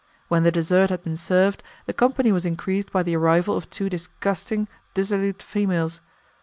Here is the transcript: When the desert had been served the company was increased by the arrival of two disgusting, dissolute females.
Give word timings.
When 0.29 0.41
the 0.41 0.51
desert 0.51 0.89
had 0.89 1.03
been 1.03 1.15
served 1.15 1.61
the 1.85 1.93
company 1.93 2.31
was 2.31 2.43
increased 2.43 2.91
by 2.91 3.03
the 3.03 3.15
arrival 3.15 3.55
of 3.55 3.69
two 3.69 3.87
disgusting, 3.87 4.67
dissolute 4.95 5.43
females. 5.43 6.01